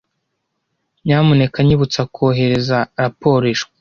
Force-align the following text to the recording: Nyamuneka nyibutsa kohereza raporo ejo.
Nyamuneka 1.05 1.57
nyibutsa 1.65 2.01
kohereza 2.13 2.77
raporo 3.01 3.43
ejo. 3.53 3.65